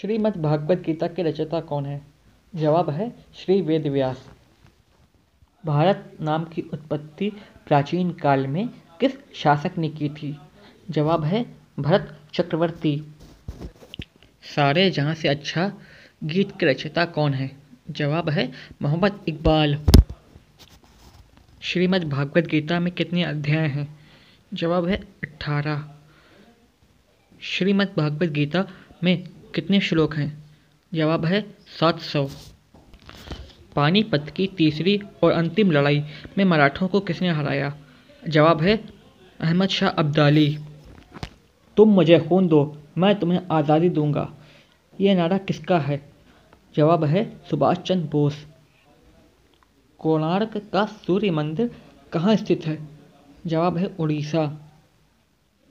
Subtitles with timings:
[0.00, 2.00] श्रीमद् भागवत गीता के रचयिता कौन है?
[2.54, 4.24] जवाब है श्री वेद व्यास
[5.66, 7.30] भारत नाम की उत्पत्ति
[7.66, 8.68] प्राचीन काल में
[9.00, 10.38] किस शासक ने की थी?
[10.90, 11.46] जवाब है
[11.78, 13.14] भरत चक्रवर्ती।
[14.56, 15.72] सारे जहाँ से अच्छा
[16.24, 17.50] गीत के रचयिता कौन है?
[17.90, 18.52] जवाब है
[18.82, 19.78] मोहम्मद इकबाल।
[21.60, 23.98] श्रीमद् भागवत गीता में कितने अध्याय हैं?
[24.54, 25.94] जवाब है अट्ठारह
[27.42, 28.68] श्रीमद् भागवत गीता
[29.04, 30.44] में कितने श्लोक हैं?
[30.94, 32.28] जवाब है, सात सौ।
[33.76, 36.04] पानीपत की तीसरी और अंतिम लड़ाई
[36.38, 37.76] में मराठों को किसने हराया?
[38.28, 38.84] जवाब है,
[39.40, 40.58] अहमद शाह अब्दाली।
[41.76, 44.34] तुम मुझे खून दो, मैं तुम्हें आज़ादी दूँगा।
[45.00, 46.12] ये नारा किसका है?
[46.76, 48.46] जवाब है सुभाष चंद्र बोस।
[49.98, 51.70] कोणार्क का सूर्य मंदिर
[52.12, 52.88] कहाँ स्थित है?
[53.46, 54.70] जवाब है, उड़ीसा।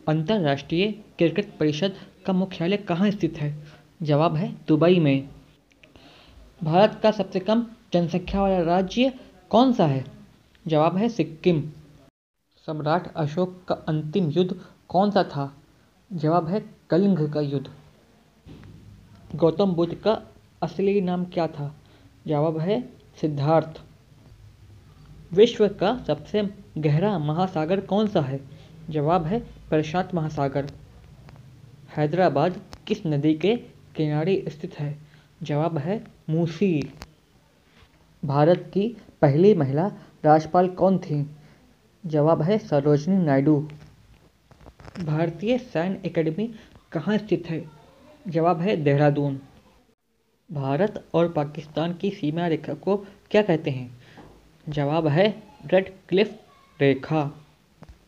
[0.07, 1.95] अंतर्राष्ट्रीय क्रिकेट परिषद
[2.25, 3.82] का मुख्यालय कहाँ स्थित है?
[4.03, 5.29] जवाब है दुबई में।
[6.63, 9.13] भारत का सबसे कम जनसंख्या वाला राज्य
[9.49, 10.05] कौन सा है?
[10.67, 11.71] जवाब है सिक्किम।
[12.65, 15.55] सम्राट अशोक का अंतिम युद्ध कौन सा था?
[16.13, 17.71] जवाब है कलिंग का युद्ध।
[19.35, 20.21] गौतम बुद्ध का
[20.61, 21.75] असली नाम क्या था?
[22.27, 22.89] जवाब है
[23.21, 23.81] सिद्धार्थ।
[25.33, 28.39] विश्व का सबसे गहरा महासागर कौन सा है?
[28.89, 30.71] जवाब है प्रशांत महासागर।
[31.97, 34.97] हैदराबाद किस नदी के किनारे स्थित है।
[35.43, 36.93] जवाब है मूसी।
[38.25, 39.91] भारत की पहली महिला
[40.25, 41.29] राज्यपाल कौन थी?
[42.05, 43.69] जवाब है सरोजनी नायडू।
[44.99, 46.55] भारतीय सैन्य एकेडमी
[46.91, 47.69] कहाँ स्थित है?
[48.27, 49.39] जवाब है देहरादून।
[50.51, 52.97] भारत और पाकिस्तान की सीमा रेखा को
[53.31, 53.97] क्या कहते हैं?
[54.69, 56.39] जवाब है रेड क्लिफ
[56.81, 57.42] रेखा।